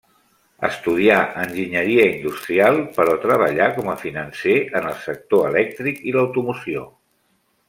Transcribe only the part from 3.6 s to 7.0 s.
com a financer en el sector elèctric i l'automoció.